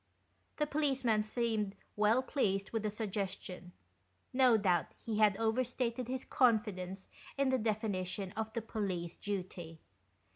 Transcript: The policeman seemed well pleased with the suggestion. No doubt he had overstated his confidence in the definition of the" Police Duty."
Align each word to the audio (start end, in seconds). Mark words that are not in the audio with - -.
The 0.57 0.65
policeman 0.65 1.21
seemed 1.21 1.75
well 1.95 2.23
pleased 2.23 2.71
with 2.71 2.81
the 2.81 2.89
suggestion. 2.89 3.71
No 4.33 4.57
doubt 4.57 4.95
he 5.05 5.19
had 5.19 5.37
overstated 5.37 6.07
his 6.07 6.25
confidence 6.25 7.07
in 7.37 7.49
the 7.49 7.59
definition 7.59 8.31
of 8.31 8.51
the" 8.53 8.63
Police 8.73 9.15
Duty." 9.15 9.79